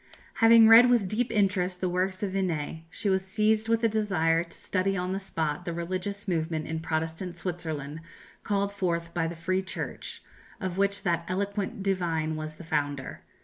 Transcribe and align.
Having 0.41 0.67
read 0.67 0.89
with 0.89 1.07
deep 1.07 1.31
interest 1.31 1.79
the 1.79 1.87
works 1.87 2.23
of 2.23 2.31
Vinet, 2.31 2.85
she 2.89 3.07
was 3.07 3.23
seized 3.23 3.69
with 3.69 3.83
a 3.83 3.87
desire 3.87 4.43
to 4.43 4.57
study 4.57 4.97
on 4.97 5.11
the 5.13 5.19
spot 5.19 5.63
the 5.63 5.73
religious 5.73 6.27
movement 6.27 6.65
in 6.65 6.79
Protestant 6.79 7.37
Switzerland 7.37 7.99
called 8.41 8.71
forth 8.73 9.13
by 9.13 9.27
the 9.27 9.35
"Free 9.35 9.61
Church," 9.61 10.23
of 10.59 10.79
which 10.79 11.03
that 11.03 11.23
eloquent 11.27 11.83
divine 11.83 12.35
was 12.35 12.55
the 12.55 12.63
founder. 12.63 13.21